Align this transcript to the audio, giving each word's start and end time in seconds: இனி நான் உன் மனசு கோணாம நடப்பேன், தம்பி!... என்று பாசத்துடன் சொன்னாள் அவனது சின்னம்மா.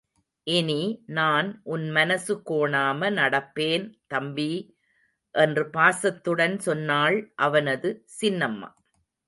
இனி 0.47 0.77
நான் 1.09 1.49
உன் 1.63 1.85
மனசு 1.89 2.33
கோணாம 2.49 3.09
நடப்பேன், 3.11 3.85
தம்பி!... 4.07 4.49
என்று 5.35 5.65
பாசத்துடன் 5.69 6.57
சொன்னாள் 6.59 7.19
அவனது 7.41 7.91
சின்னம்மா. 8.21 8.71